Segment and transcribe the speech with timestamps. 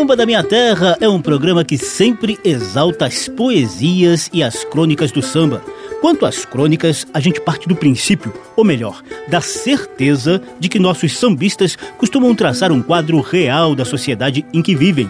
[0.00, 5.12] Samba da Minha Terra é um programa que sempre exalta as poesias e as crônicas
[5.12, 5.62] do samba.
[6.00, 11.18] Quanto às crônicas, a gente parte do princípio, ou melhor, da certeza de que nossos
[11.18, 15.06] sambistas costumam traçar um quadro real da sociedade em que vivem.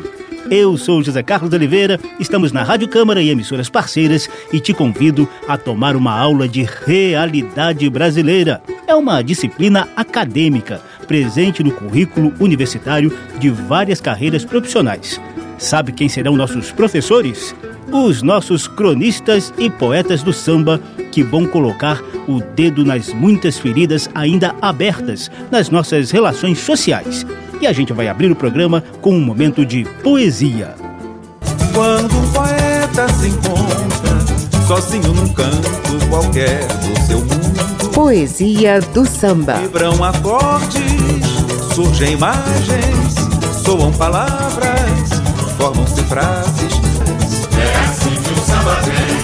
[0.49, 5.29] Eu sou José Carlos Oliveira, estamos na Rádio Câmara e emissoras parceiras e te convido
[5.47, 8.63] a tomar uma aula de realidade brasileira.
[8.87, 15.21] É uma disciplina acadêmica presente no currículo universitário de várias carreiras profissionais.
[15.59, 17.55] Sabe quem serão nossos professores?
[17.93, 20.81] Os nossos cronistas e poetas do samba
[21.13, 27.27] que vão colocar o dedo nas muitas feridas ainda abertas nas nossas relações sociais.
[27.61, 30.75] E a gente vai abrir o programa com um momento de poesia.
[31.75, 39.55] Quando um poeta se encontra sozinho num canto qualquer do seu mundo, Poesia do samba.
[39.55, 40.81] vibram acordes,
[41.75, 43.15] surgem imagens,
[43.63, 45.11] soam palavras,
[45.59, 46.73] formam-se frases.
[47.59, 49.20] É assim que o samba vem.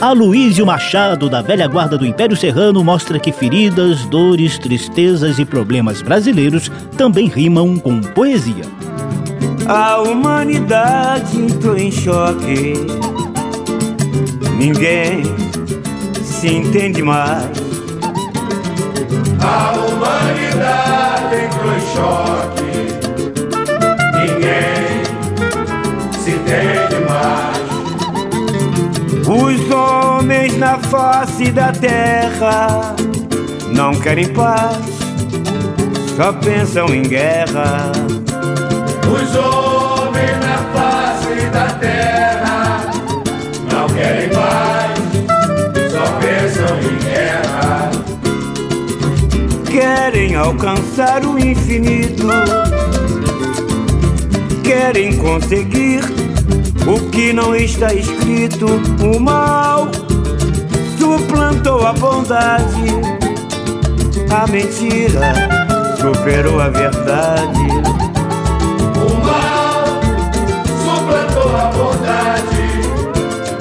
[0.00, 6.00] Aloísio Machado, da velha guarda do Império Serrano, mostra que feridas, dores, tristezas e problemas
[6.00, 8.64] brasileiros também rimam com poesia.
[9.66, 12.74] A humanidade entrou em choque.
[14.56, 15.24] Ninguém
[16.22, 17.50] se entende mais.
[19.40, 22.77] A humanidade entrou em choque.
[29.30, 32.96] Os homens na face da terra
[33.74, 34.78] não querem paz,
[36.16, 37.92] só pensam em guerra.
[39.06, 42.90] Os homens na face da terra
[43.70, 44.98] não querem paz,
[45.92, 47.90] só pensam em guerra.
[49.70, 52.28] Querem alcançar o infinito,
[54.64, 56.17] querem conseguir
[56.88, 58.66] o que não está escrito.
[59.02, 59.88] O mal
[60.98, 62.90] suplantou a bondade,
[64.30, 65.34] a mentira
[66.00, 67.58] superou a verdade.
[68.96, 69.84] O mal
[70.82, 72.56] suplantou a bondade,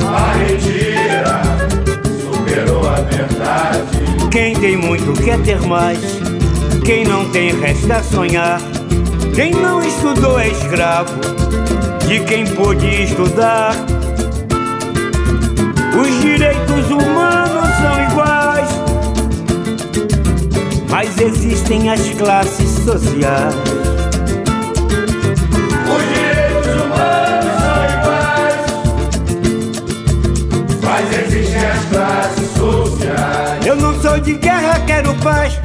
[0.02, 1.42] a mentira
[2.22, 4.30] superou a verdade.
[4.32, 6.00] Quem tem muito quer ter mais,
[6.86, 8.62] quem não tem resta sonhar.
[9.36, 11.14] Quem não estudou é escravo
[12.07, 13.75] de quem pôde estudar.
[16.00, 18.69] Os direitos humanos são iguais,
[20.90, 23.56] mas existem as classes sociais.
[25.94, 28.56] Os direitos humanos são iguais,
[30.81, 33.66] mas existem as classes sociais.
[33.66, 35.59] Eu não sou de guerra, quero paz.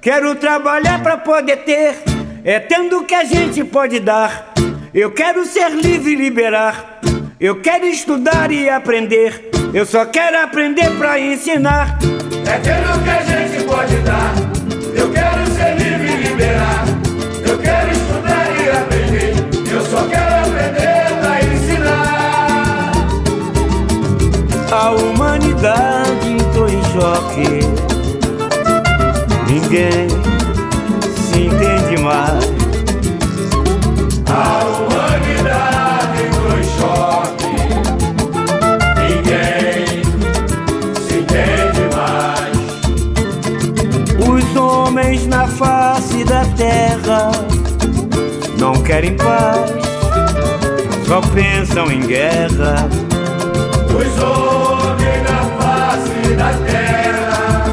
[0.00, 1.96] Quero trabalhar pra poder ter.
[2.44, 4.57] É tendo que a gente pode dar.
[4.94, 7.00] Eu quero ser livre e liberar.
[7.38, 9.50] Eu quero estudar e aprender.
[9.74, 11.98] Eu só quero aprender pra ensinar.
[12.46, 14.32] É tendo que a gente pode dar.
[14.96, 16.84] Eu quero ser livre e liberar.
[17.46, 19.34] Eu quero estudar e aprender.
[19.70, 22.92] Eu só quero aprender a ensinar.
[24.72, 27.60] A humanidade entrou em choque.
[29.46, 30.08] Ninguém
[31.14, 32.57] se entende mais.
[48.98, 49.70] Querem paz,
[51.06, 52.88] só pensam em guerra.
[53.86, 57.64] Os homens na face da terra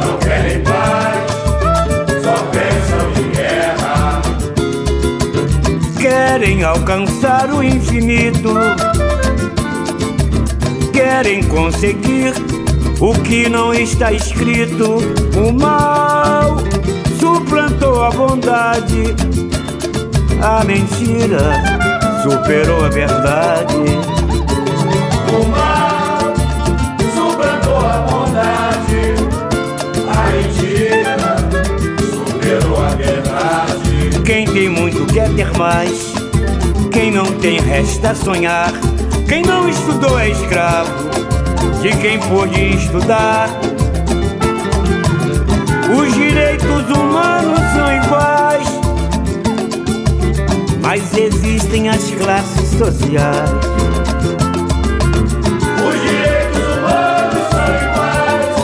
[0.00, 1.32] não querem paz,
[2.22, 4.22] só pensam em guerra.
[5.98, 8.54] Querem alcançar o infinito,
[10.92, 12.32] querem conseguir
[13.00, 14.98] o que não está escrito.
[15.36, 16.58] O mal
[17.18, 19.16] suplantou a bondade,
[20.40, 21.52] a mentira
[22.22, 23.74] superou a verdade.
[25.32, 26.34] O mal
[27.14, 29.14] suplantou a bondade,
[30.08, 31.36] a mentira
[32.10, 34.22] superou a verdade.
[34.24, 36.14] Quem tem muito quer ter mais.
[36.92, 38.72] Quem não tem resta sonhar.
[39.28, 40.92] Quem não estudou é escravo
[41.82, 43.48] de quem pôde estudar.
[50.96, 53.50] Mas existem as classes sociais.
[55.86, 58.56] Os direitos humanos são iguais,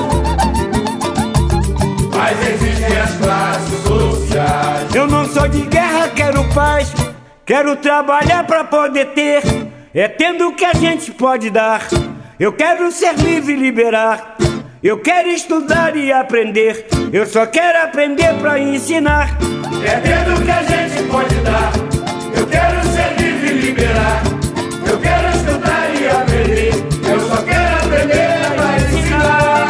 [2.17, 4.95] mas existem as classes sociais.
[4.95, 6.95] Eu não sou de guerra, quero paz,
[7.45, 9.43] quero trabalhar pra poder ter.
[9.93, 11.87] É tendo o que a gente pode dar.
[12.41, 14.39] Eu quero ser livre e liberar.
[14.83, 16.87] Eu quero estudar e aprender.
[17.13, 19.37] Eu só quero aprender pra ensinar.
[19.85, 21.92] É tendo que a gente pode dar.
[23.83, 24.23] Liberar.
[24.89, 26.73] Eu quero estudar e aprender.
[27.11, 29.67] Eu só quero aprender pra ensinar.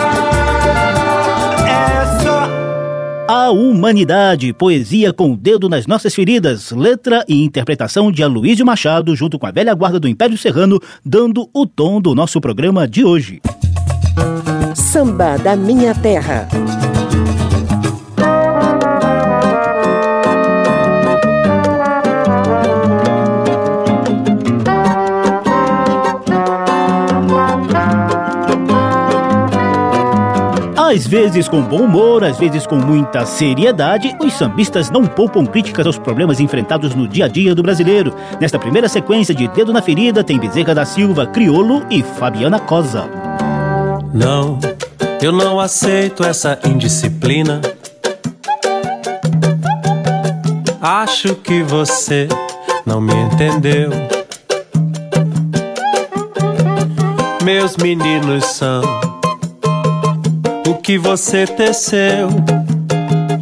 [1.66, 2.46] É só
[3.26, 9.16] A Humanidade, poesia com o dedo nas nossas feridas, letra e interpretação de Aloysio Machado,
[9.16, 13.04] junto com a velha guarda do Império Serrano, dando o tom do nosso programa de
[13.04, 13.40] hoje.
[14.74, 16.48] Samba da Minha Terra.
[30.92, 35.86] Às vezes com bom humor, às vezes com muita seriedade, os sambistas não poupam críticas
[35.86, 38.14] aos problemas enfrentados no dia a dia do brasileiro.
[38.38, 43.08] Nesta primeira sequência de Dedo na Ferida tem Bezerra da Silva, Criolo e Fabiana Cosa.
[44.12, 44.58] Não,
[45.22, 47.62] eu não aceito essa indisciplina.
[50.78, 52.28] Acho que você
[52.84, 53.90] não me entendeu.
[57.42, 58.82] Meus meninos são
[60.66, 62.28] o que você teceu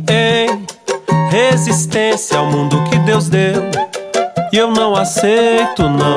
[0.09, 0.65] em
[1.31, 3.63] resistência ao mundo que Deus deu.
[4.53, 6.17] E eu não aceito, não,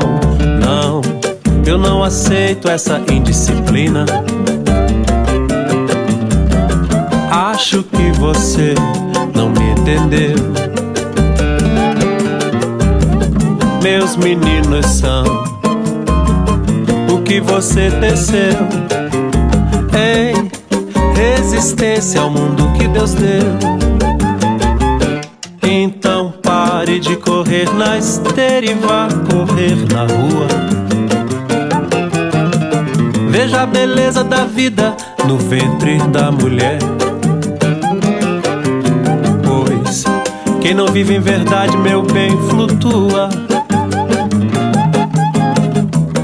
[0.60, 1.02] não,
[1.66, 4.06] eu não aceito essa indisciplina.
[7.30, 8.74] Acho que você
[9.36, 10.36] não me entendeu.
[13.84, 15.24] Meus meninos são
[17.12, 18.94] o que você teceu
[21.64, 23.58] resistência ao mundo que Deus deu.
[25.64, 30.48] Então pare de correr na esteira e vá correr na rua.
[33.30, 34.94] Veja a beleza da vida
[35.26, 36.80] no ventre da mulher.
[39.48, 40.04] Pois
[40.62, 43.30] quem não vive em verdade, meu bem, flutua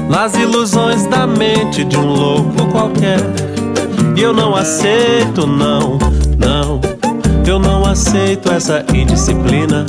[0.06, 3.49] nas ilusões da mente de um louco qualquer.
[4.20, 5.98] Eu não aceito, não,
[6.38, 6.78] não,
[7.46, 9.86] eu não aceito essa indisciplina.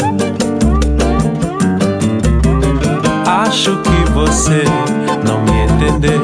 [3.26, 4.64] Acho que você
[5.26, 6.22] não me entendeu.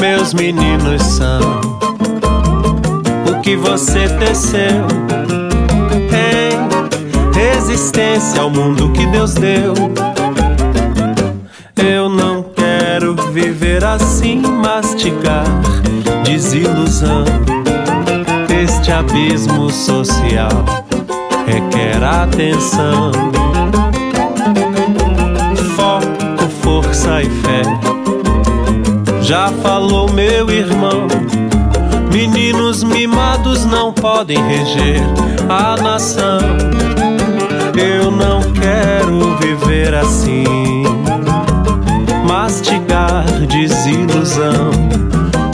[0.00, 1.40] Meus meninos são
[3.30, 4.86] o que você teceu
[6.10, 9.74] em resistência ao mundo que Deus deu.
[11.76, 15.44] Eu não quero viver assim, mastigar
[16.24, 17.24] desilusão.
[18.48, 20.64] Este abismo social
[21.46, 23.12] requer atenção.
[25.76, 27.62] Foco, força e fé.
[29.22, 31.06] Já falou meu irmão.
[32.12, 35.02] Meninos mimados não podem reger
[35.48, 36.40] a nação.
[37.76, 40.44] Eu não quero viver assim
[42.26, 42.85] mastigar
[43.46, 44.70] desilusão.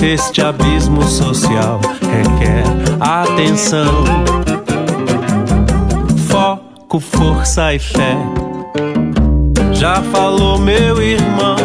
[0.02, 2.64] Este abismo social requer
[3.00, 4.04] atenção,
[6.28, 8.16] foco, força e fé.
[9.73, 11.57] Já falou meu irmão,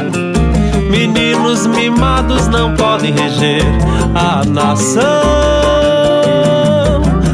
[0.90, 3.64] meninos mimados não podem reger
[4.14, 5.12] a nação.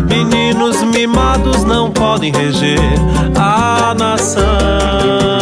[0.08, 2.80] Meninos mimados não podem reger
[3.36, 5.33] a nação.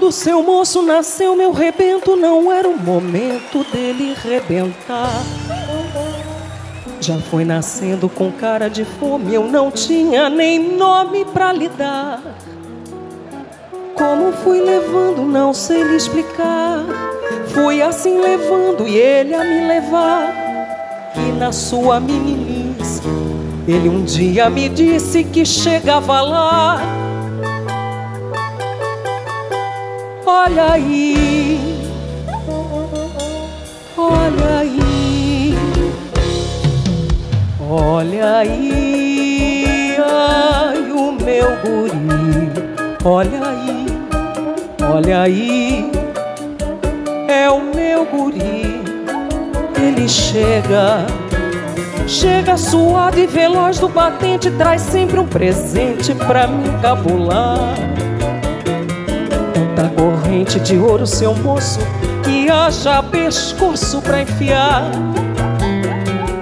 [0.00, 5.12] Quando seu moço nasceu, meu rebento não era o momento dele rebentar.
[6.98, 12.18] Já foi nascendo com cara de fome, eu não tinha nem nome pra lhe dar.
[13.94, 16.82] Como fui levando, não sei lhe explicar.
[17.48, 20.32] Fui assim levando e ele a me levar.
[21.14, 23.02] E na sua meninice,
[23.68, 26.99] ele um dia me disse que chegava lá.
[30.26, 31.90] Olha aí,
[33.96, 35.54] olha aí,
[37.60, 42.50] olha aí, ai o meu guri,
[43.04, 43.86] olha aí,
[44.92, 45.90] olha aí,
[47.28, 48.82] é o meu guri,
[49.76, 51.06] ele chega.
[52.06, 57.74] Chega suave e veloz do batente, traz sempre um presente pra me cabular.
[59.80, 61.78] Tanta corrente de ouro, seu moço,
[62.22, 64.90] que haja pescoço pra enfiar.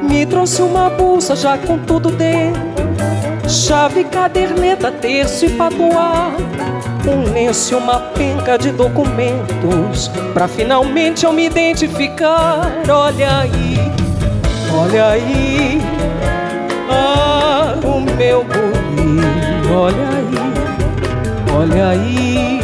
[0.02, 2.60] Me trouxe uma bolsa já com tudo dentro,
[3.48, 6.32] chave, caderneta, terço e patuá.
[7.06, 12.72] Um lenço e uma penca de documentos, pra finalmente eu me identificar.
[12.90, 13.78] Olha aí.
[14.76, 15.80] Olha aí,
[16.90, 22.57] ah, o meu guri, olha aí, olha aí,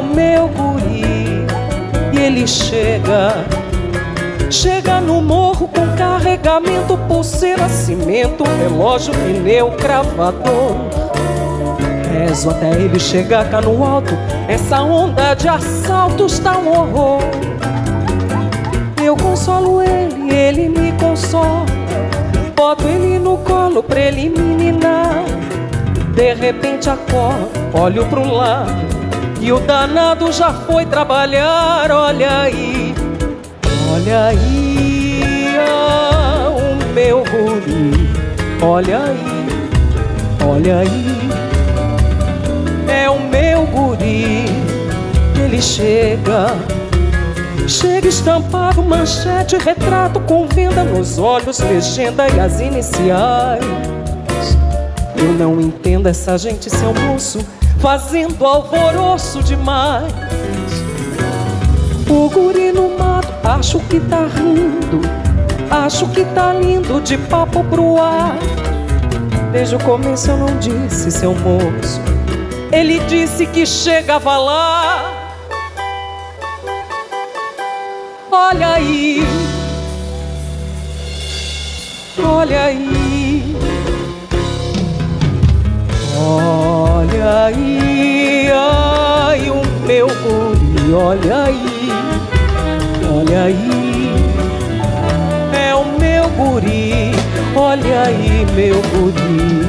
[0.00, 1.44] o meu guri,
[2.12, 3.44] e ele chega,
[4.50, 10.76] chega no morro com carregamento, pulseira, cimento, relógio, pneu, cravador.
[12.10, 14.14] Rezo até ele chegar cá no alto,
[14.48, 17.20] essa onda de assaltos tá um horror.
[19.02, 21.66] Eu consolo ele, ele me consola.
[22.56, 25.24] Boto ele no colo pra ele me ninar.
[26.14, 28.99] De repente acordo, olho pro lado.
[29.40, 31.90] E o danado já foi trabalhar.
[31.90, 32.94] Olha aí,
[33.90, 38.10] olha aí, ah, o meu guri.
[38.62, 39.46] Olha aí,
[40.46, 41.30] olha aí,
[42.86, 44.44] é o meu guri.
[45.42, 46.54] Ele chega.
[47.66, 53.64] Chega estampado, manchete, retrato com venda nos olhos, legenda e as iniciais.
[55.16, 57.38] Eu não entendo essa gente, seu moço,
[57.80, 60.12] fazendo alvoroço demais.
[62.08, 65.00] O guri no mato, acho que tá rindo,
[65.70, 68.36] acho que tá lindo de papo pro ar.
[69.52, 72.00] Desde o começo eu não disse, seu moço,
[72.70, 75.16] ele disse que chegava lá.
[78.30, 79.22] Olha aí,
[82.18, 82.99] olha aí,
[87.00, 91.88] olha aí, ai o meu guri, olha aí,
[93.10, 94.10] olha aí,
[95.58, 97.12] é o meu guri,
[97.56, 99.66] olha aí, meu guri,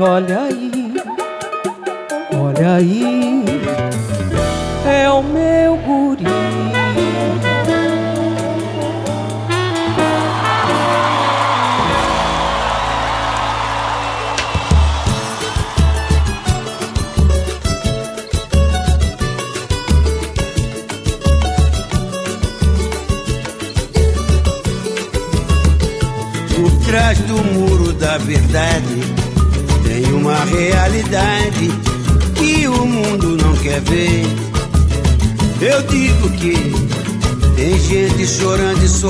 [0.00, 0.94] olha aí,
[2.34, 3.44] olha aí,
[4.86, 6.79] é o meu guri.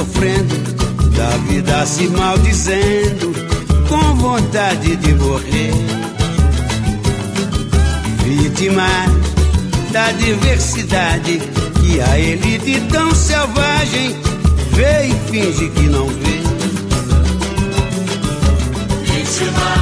[0.01, 0.57] Sofrendo,
[1.15, 3.35] da vida se maldizendo,
[3.87, 5.75] com vontade de morrer.
[8.25, 8.89] Vítima
[9.93, 11.39] da diversidade
[11.81, 14.17] que a elite tão selvagem
[14.73, 16.41] vê e finge que não vê.
[19.05, 19.80] Vítima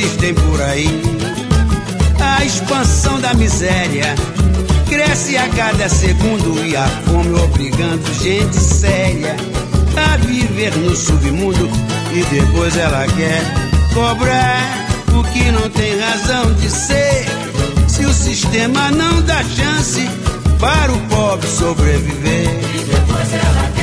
[0.00, 0.88] existem por aí.
[2.20, 4.14] A expansão da miséria
[4.88, 9.36] cresce a cada segundo e a fome obrigando gente séria
[9.96, 11.68] a viver no submundo
[12.12, 13.42] e depois ela quer
[13.92, 14.86] cobrar
[15.18, 17.26] o que não tem razão de ser.
[17.86, 20.08] Se o sistema não dá chance
[20.58, 22.48] para o pobre sobreviver.
[22.74, 23.79] E depois ela quer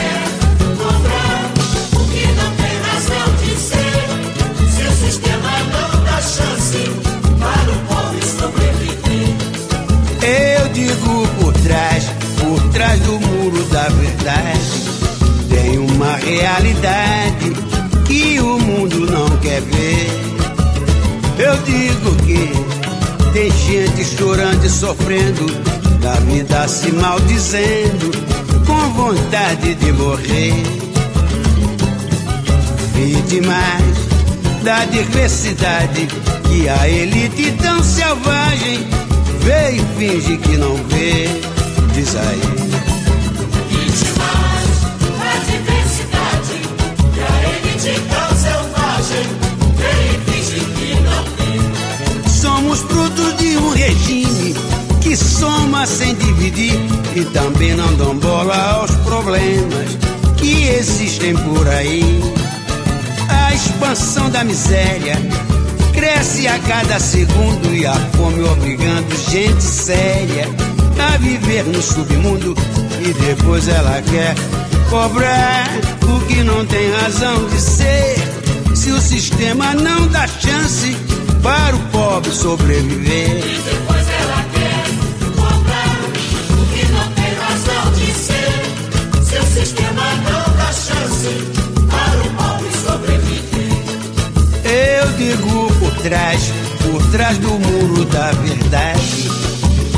[13.49, 14.59] muro da verdade,
[15.49, 17.53] tem uma realidade
[18.05, 20.07] que o mundo não quer ver.
[21.39, 25.45] Eu digo que tem gente chorando e sofrendo,
[26.01, 28.11] da vida se maldizendo,
[28.65, 30.53] com vontade de morrer.
[32.95, 33.97] Vítimas
[34.63, 36.07] da diversidade
[36.49, 38.87] que a elite tão selvagem
[39.39, 41.29] vê e finge que não vê.
[41.93, 42.96] Diz aí.
[52.77, 54.53] Somos frutos de um regime
[55.01, 56.75] que soma sem dividir
[57.15, 59.97] e também não dão bola aos problemas
[60.37, 62.21] que existem por aí.
[63.29, 65.15] A expansão da miséria
[65.93, 70.47] cresce a cada segundo e a fome obrigando gente séria
[70.99, 72.55] a viver no submundo
[72.99, 74.35] e depois ela quer
[74.89, 75.67] cobrar
[76.03, 78.15] o que não tem razão de ser.
[78.75, 81.06] Se o sistema não dá chance
[81.47, 83.37] para o pobre sobreviver.
[83.37, 84.83] E depois ela quer
[85.33, 85.97] cobrar
[86.51, 89.23] o que não tem razão de ser.
[89.23, 91.29] Se o sistema não dá chance
[91.89, 93.77] para o pobre sobreviver.
[94.65, 96.51] Eu digo por trás,
[96.83, 99.31] por trás do muro da verdade,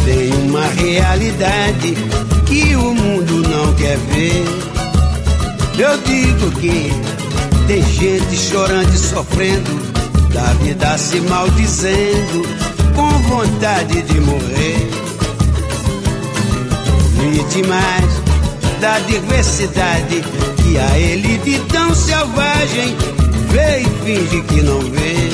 [0.05, 1.95] tem uma realidade
[2.45, 4.45] que o mundo não quer ver.
[5.79, 6.91] Eu digo que
[7.65, 9.88] tem gente chorando e sofrendo,
[10.39, 12.43] da vida se maldizendo,
[12.95, 14.89] com vontade de morrer.
[17.19, 18.21] Vítimas
[18.79, 20.23] da diversidade
[20.63, 22.95] que a elite tão selvagem
[23.49, 25.28] vê e finge que não vê.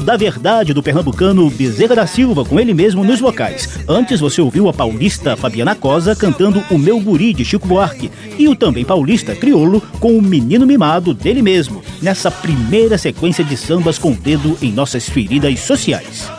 [0.00, 3.68] Da Verdade do pernambucano Bezerra da Silva, com ele mesmo nos vocais.
[3.88, 8.48] Antes você ouviu a paulista Fabiana Cosa cantando O Meu Guri de Chico Buarque e
[8.48, 13.98] o também paulista Criolo com o Menino Mimado dele mesmo, nessa primeira sequência de sambas
[13.98, 16.30] com o dedo em nossas feridas sociais.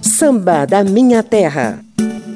[0.00, 1.83] Samba da Minha Terra.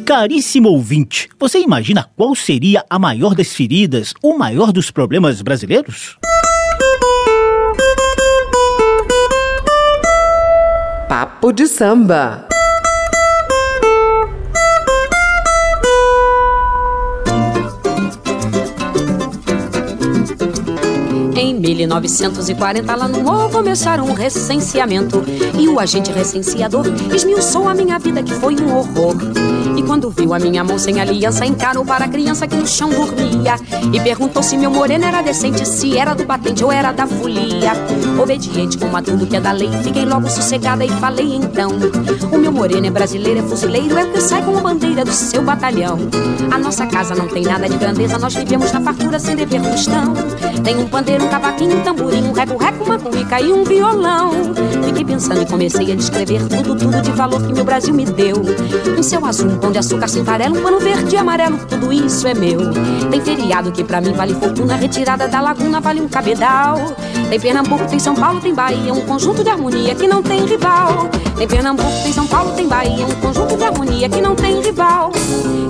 [0.08, 6.16] Caríssimo ouvinte, você imagina qual seria a maior das feridas, o maior dos problemas brasileiros?
[11.10, 12.48] Papo de samba.
[21.36, 25.22] Em 1940, lá no morro começaram um recenseamento.
[25.60, 29.14] E o agente recenseador esmiuçou a minha vida, que foi um horror.
[29.88, 33.54] Quando viu a minha mão sem aliança, encarou para a criança que no chão dormia.
[33.90, 37.72] E perguntou se meu moreno era decente, se era do batente ou era da folia.
[38.22, 41.70] Obediente como a tudo que é da lei, fiquei logo sossegada e falei então:
[42.30, 45.10] O meu moreno é brasileiro, é fuzileiro, é o que sai com a bandeira do
[45.10, 45.98] seu batalhão.
[46.52, 50.12] A nossa casa não tem nada de grandeza, nós vivemos na fartura sem dever cristão.
[50.62, 54.32] Tem um pandeiro, um cavaquinho, um tamborim, um reco-reco, uma cuica e um violão.
[54.84, 58.36] Fiquei pensando e comecei a descrever tudo, tudo de valor que meu Brasil me deu.
[58.98, 62.34] Um céu azul, pão de açúcar, cintarela, um pano verde e amarelo, tudo isso é
[62.34, 62.58] meu.
[63.10, 66.96] Tem feriado que pra mim vale fortuna, retirada da laguna vale um cabedal.
[67.30, 71.08] Tem Pernambuco, tem São Paulo, tem Bahia, um conjunto de harmonia que não tem rival.
[71.36, 75.12] Tem Pernambuco, tem São Paulo, tem Bahia, um conjunto de harmonia que não tem rival.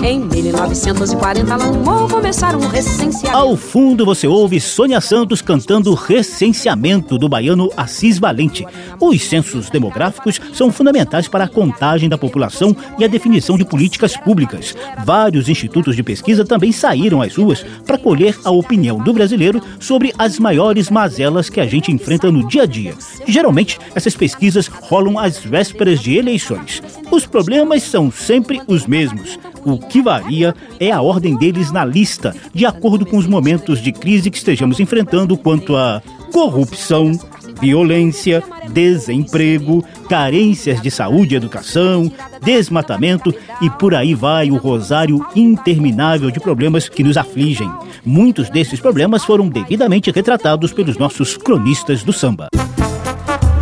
[0.03, 3.37] Em 1940, lá no morro começaram um recenseamento.
[3.37, 8.64] Ao fundo você ouve Sônia Santos cantando Recenseamento do baiano Assis Valente.
[9.01, 13.98] Os censos demográficos são fundamentais para a contagem da população e a definição de políticas
[14.17, 14.75] públicas.
[15.05, 20.13] Vários institutos de pesquisa também saíram às ruas para colher a opinião do brasileiro sobre
[20.19, 22.95] as maiores mazelas que a gente enfrenta no dia a dia.
[23.27, 26.83] Geralmente, essas pesquisas rolam às vésperas de eleições.
[27.11, 29.39] Os problemas são sempre os mesmos.
[29.65, 33.93] O que varia é a ordem deles na lista, de acordo com os momentos de
[33.93, 37.13] crise que estejamos enfrentando quanto a corrupção,
[37.61, 42.11] violência, desemprego, carências de saúde e educação,
[42.42, 47.71] desmatamento e por aí vai o rosário interminável de problemas que nos afligem.
[48.05, 52.49] Muitos desses problemas foram devidamente retratados pelos nossos cronistas do samba.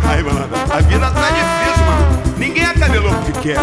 [0.03, 2.37] Ai, mano, a vida tá difícil, mano.
[2.37, 3.59] Ninguém é camelô porque quer.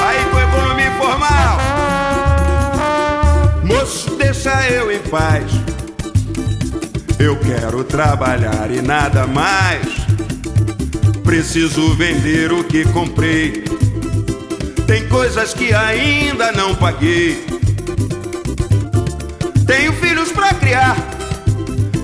[0.00, 1.58] Aí com economia informal.
[3.64, 5.77] Moço, deixa eu em paz.
[7.18, 9.86] Eu quero trabalhar e nada mais.
[11.24, 13.64] Preciso vender o que comprei.
[14.86, 17.44] Tem coisas que ainda não paguei.
[19.66, 20.96] Tenho filhos pra criar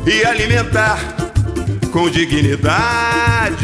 [0.05, 0.99] e alimentar
[1.93, 3.63] com dignidade.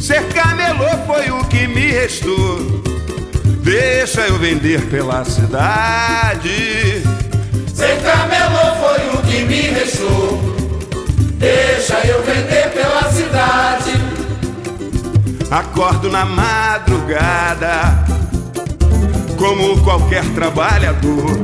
[0.00, 2.80] Ser camelô foi o que me restou.
[3.62, 7.02] Deixa eu vender pela cidade.
[7.80, 10.38] Ser camelô foi o que me restou.
[11.38, 13.92] Deixa eu vender pela cidade.
[15.50, 18.04] Acordo na madrugada,
[19.38, 21.40] como qualquer trabalhador.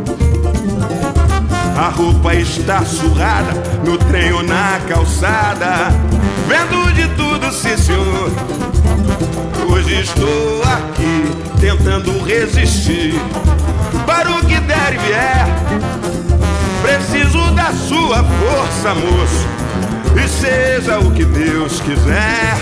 [1.75, 5.89] A roupa está surrada no trem ou na calçada.
[6.47, 8.31] Vendo de tudo, sim senhor.
[9.71, 13.15] Hoje estou aqui tentando resistir
[14.05, 16.16] para o que der e vier.
[16.87, 19.49] Preciso da sua força, moço,
[20.15, 22.57] e seja o que Deus quiser.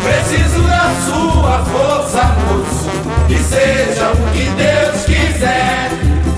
[0.00, 2.88] Preciso da sua força, moço,
[3.28, 5.90] e seja o que Deus quiser.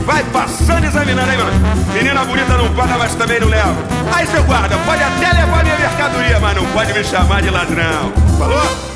[0.07, 1.53] Vai passando examinando aí, mano.
[1.93, 3.77] Menina bonita não paga, mas também não leva.
[4.11, 8.15] Aí, seu guarda, pode até levar minha mercadoria, mas não pode me chamar de ladrão.
[8.39, 8.88] Falou?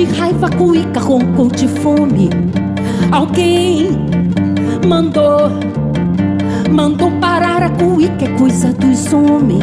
[0.00, 2.30] De raiva, cuíca, roncou de fome.
[3.12, 3.90] Alguém
[4.88, 5.50] mandou,
[6.70, 9.62] mandou parar a cuíca, é coisa dos homens.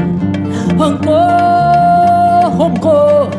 [0.77, 3.29] Roncou, roncou,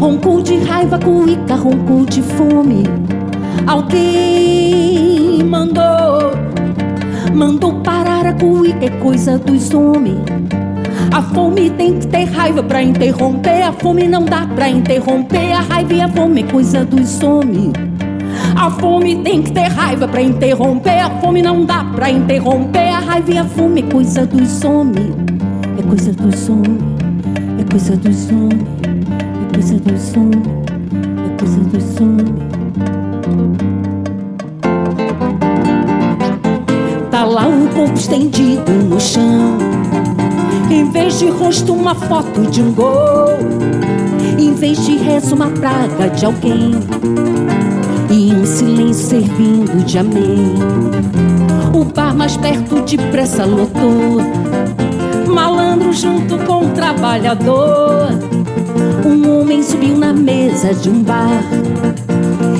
[0.00, 2.84] roncou de raiva, cuíca, roncou de fome.
[3.66, 6.32] Alguém mandou,
[7.34, 10.41] mandou parar a cuíca, é coisa dos homens.
[11.10, 13.62] A fome tem que ter raiva pra interromper.
[13.62, 15.52] A fome não dá pra interromper.
[15.52, 17.72] A raiva e a fome é coisa dos homens.
[18.56, 21.00] A fome tem que ter raiva pra interromper.
[21.00, 22.88] A fome não dá pra interromper.
[22.88, 25.14] A raiva e a fome é coisa dos homens.
[25.78, 26.82] É coisa dos homens.
[27.58, 28.62] É coisa dos homens.
[29.42, 30.48] É coisa dos homens.
[31.26, 32.42] É coisa dos homens.
[37.10, 39.58] Tá lá um corpo estendido no chão.
[40.72, 43.28] Em vez de rosto, uma foto de um gol.
[44.38, 46.70] Em vez de rezo, uma praga de alguém.
[48.10, 50.54] E um silêncio servindo de amém.
[51.74, 54.22] O bar mais perto depressa lotou.
[55.26, 58.08] Malandro junto com o trabalhador.
[59.04, 61.42] Um homem subiu na mesa de um bar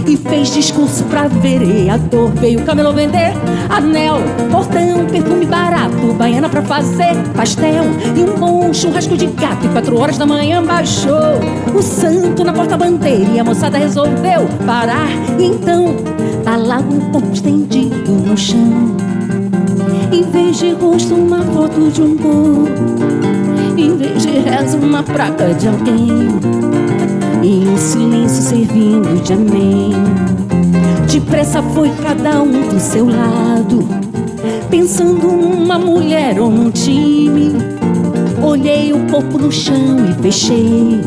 [0.06, 2.30] e fez discurso pra vereador.
[2.32, 3.32] Veio o camelô vender
[3.68, 4.16] anel,
[4.50, 7.84] portão, perfume barato, baiana pra fazer pastel
[8.16, 9.66] e um bom churrasco de gato.
[9.66, 11.40] E quatro horas da manhã baixou
[11.74, 15.08] o santo na porta-bandeira e a moçada resolveu parar.
[15.38, 15.96] E então
[16.44, 18.96] tá lá o corpo estendido no chão.
[20.12, 22.68] Em vez de rosto, uma foto de um gol.
[23.76, 26.71] Em vez de rezo, uma praga de alguém.
[27.42, 29.92] E silêncio servindo de amém.
[31.10, 33.88] Depressa foi cada um do seu lado,
[34.70, 37.52] pensando numa mulher ou num time.
[38.40, 41.00] Olhei o corpo no chão e fechei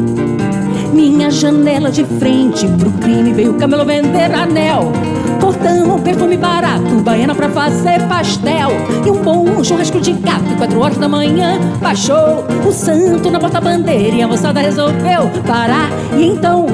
[0.95, 3.34] minha janela de frente pro crime.
[3.34, 4.93] Veio o camelo vender anel,
[5.41, 8.69] portão, perfume barato, baiana pra fazer pastel
[9.05, 10.55] e um bom churrasco de gato.
[10.58, 15.89] Quatro horas da manhã baixou o santo na porta-bandeira e a moçada resolveu parar.
[16.17, 16.67] E então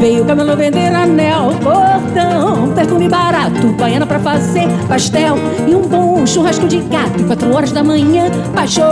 [0.00, 5.34] Veio o camelo vender anel, portão, perfume barato, baiana pra fazer pastel
[5.66, 7.24] e um bom churrasco de gato.
[7.26, 8.84] Quatro horas da manhã baixou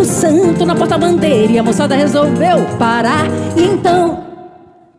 [0.00, 3.26] o santo na porta-bandeira e a moçada resolveu parar.
[3.56, 4.24] E então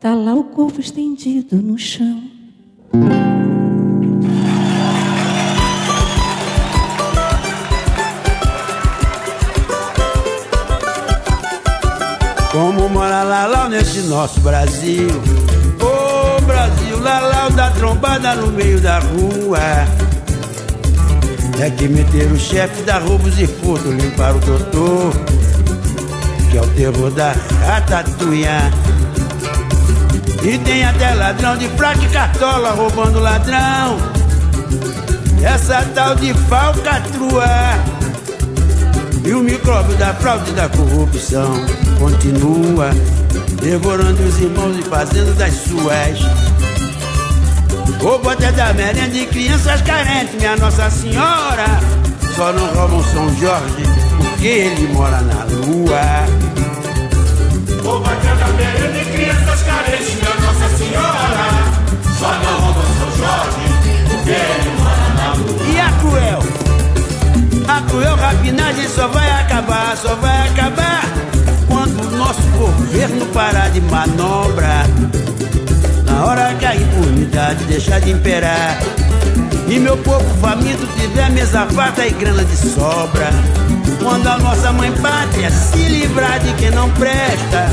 [0.02, 2.22] tá lá o corpo estendido no chão.
[12.52, 15.08] Como mora Lalau nesse nosso Brasil,
[17.04, 19.60] Lalau da trombada no meio da rua
[21.60, 25.14] É que meter o chefe da roubos e furto limpar o doutor
[26.50, 27.36] Que é o terror da
[27.66, 28.48] ratatouille
[30.44, 33.98] E tem até ladrão de fraque cartola roubando ladrão.
[35.42, 37.46] Essa tal de falcatrua.
[39.26, 41.54] E o micróbio da fraude e da corrupção
[41.98, 42.90] continua
[43.62, 46.53] devorando os irmãos e fazendo das suas.
[48.04, 51.80] Roubo até da merenda de crianças carentes, minha Nossa Senhora.
[52.36, 53.84] Só não roubam São Jorge
[54.18, 56.02] porque ele mora na lua.
[57.82, 61.46] Roubo até da merenda de crianças carentes, minha Nossa Senhora.
[62.20, 63.64] Só não roubam São Jorge
[64.10, 65.64] porque ele mora na lua.
[65.74, 66.40] E a cruel?
[67.70, 71.06] A cruel rapinagem só vai acabar, só vai acabar
[71.70, 74.84] quando o nosso governo parar de manobra.
[76.14, 78.78] Na hora que a impunidade deixar de imperar.
[79.68, 83.32] E meu povo faminto tiver mesa farta e grana de sobra.
[84.00, 87.66] Quando a nossa mãe pátria se livrar de quem não presta.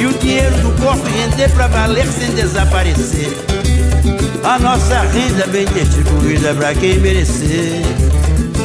[0.00, 3.36] E o dinheiro do corpo render pra valer sem desaparecer.
[4.42, 7.82] A nossa renda bem distribuída pra quem merecer.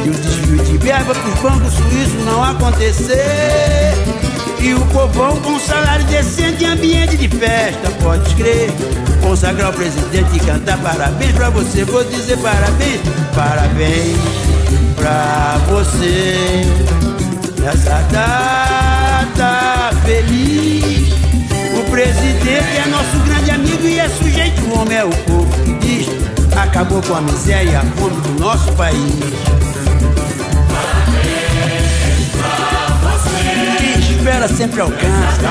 [0.06, 3.92] E o desvio de verba pros bancos suíços não acontecer.
[4.58, 8.70] E o povão com salário decente em ambiente de festa, pode crer.
[9.22, 11.84] Consagrar o presidente e cantar parabéns pra você.
[11.84, 13.00] Vou dizer parabéns,
[13.34, 14.18] parabéns
[14.96, 16.62] pra você.
[17.60, 21.12] Nessa data feliz.
[21.78, 25.72] O presidente é nosso grande amigo e é sujeito, o homem é o povo que
[25.74, 26.08] diz.
[26.56, 29.42] Acabou com a miséria e a fome do nosso país.
[34.22, 35.42] espera sempre alcança.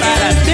[0.00, 0.45] Parabéns,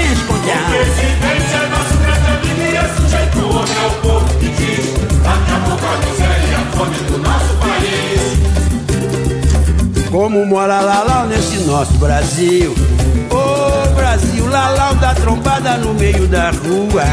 [0.53, 0.63] Condiá.
[0.63, 4.49] O presidente é nosso grande amigo e é sujeito, o homem é o povo que
[4.49, 4.85] diz.
[5.27, 8.21] Acabou com a miséria a fome do nosso país.
[10.11, 12.75] Como mora Lalau nesse nosso Brasil?
[13.31, 17.05] Ô oh, Brasil, Lalau da trombada no meio da rua.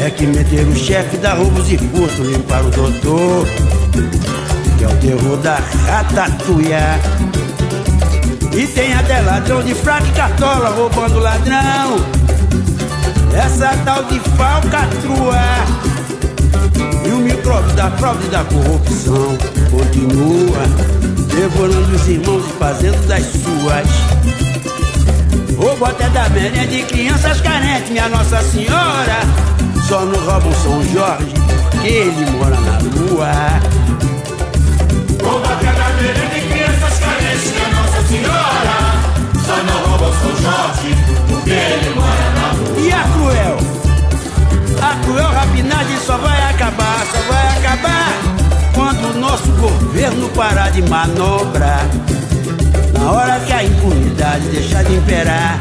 [0.00, 3.46] É que meteram o chefe da roubos e furto, limpar o doutor
[4.78, 7.00] que é o terror da ratatuia.
[8.58, 11.96] E tem até ladrão de fraca e cartola roubando ladrão.
[13.32, 15.38] Essa tal de falcatrua.
[17.06, 19.38] E o micróbio da fraude e da corrupção
[19.70, 20.98] continua
[21.32, 23.86] devorando os irmãos e fazendo das suas.
[25.56, 29.20] Roubo até da merenda de crianças carentes, minha Nossa Senhora.
[29.86, 31.32] Só não roubam São Jorge,
[31.80, 34.07] que ele mora na lua.
[38.08, 38.78] Senhora.
[39.44, 40.96] Só não rouba o São Jorge,
[41.28, 42.80] porque ele mora na rua.
[42.80, 43.56] E a cruel?
[44.80, 48.38] A cruel rapinagem só vai acabar, só vai acabar
[48.74, 51.86] quando o nosso governo parar de manobrar.
[52.98, 55.58] Na hora que a impunidade deixar de imperar.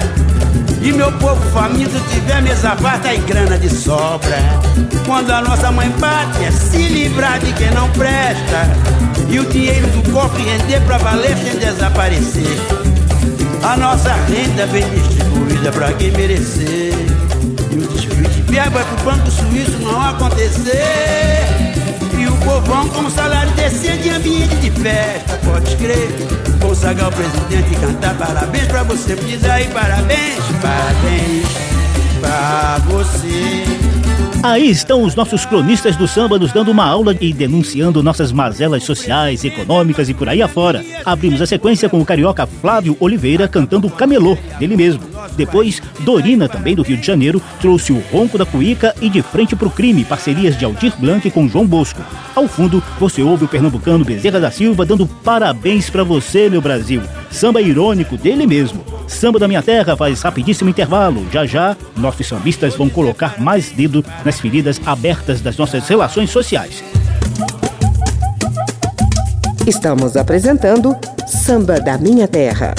[0.81, 4.37] E meu povo faminto tiver mesa farta e grana de sobra.
[5.05, 8.69] Quando a nossa mãe pátria se livrar de quem não presta.
[9.29, 12.57] E o dinheiro do cofre render pra valer sem desaparecer.
[13.63, 16.93] A nossa renda bem distribuída pra quem merecer.
[17.71, 21.45] E o desvio de verba pro banco suíço não acontecer.
[22.17, 26.09] E o povão com salário decente em ambiente de festa, pode crer.
[26.61, 29.15] Consagrar o presidente e cantar parabéns pra você.
[29.15, 31.47] Diz aí parabéns, parabéns
[32.21, 34.06] pra você.
[34.43, 38.83] Aí estão os nossos cronistas do samba nos dando uma aula e denunciando nossas mazelas
[38.83, 40.85] sociais, econômicas e por aí afora.
[41.03, 45.01] Abrimos a sequência com o carioca Flávio Oliveira cantando Camelô, dele mesmo.
[45.37, 49.55] Depois, Dorina, também do Rio de Janeiro, trouxe o Ronco da Cuíca e De Frente
[49.55, 52.01] pro Crime, parcerias de Aldir Blanc com João Bosco.
[52.35, 57.01] Ao fundo, você ouve o pernambucano Bezerra da Silva dando parabéns para você, meu Brasil.
[57.29, 58.83] Samba irônico dele mesmo.
[59.07, 61.25] Samba da Minha Terra faz rapidíssimo intervalo.
[61.31, 66.83] Já já, nossos sambistas vão colocar mais dedo nas feridas abertas das nossas relações sociais.
[69.67, 70.95] Estamos apresentando
[71.27, 72.73] Samba da Minha Terra.